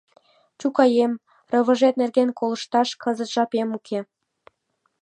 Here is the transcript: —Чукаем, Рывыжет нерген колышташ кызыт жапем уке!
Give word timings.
—Чукаем, 0.59 1.11
Рывыжет 1.51 1.95
нерген 2.01 2.29
колышташ 2.39 2.89
кызыт 3.01 3.29
жапем 3.35 3.69
уке! 3.77 3.99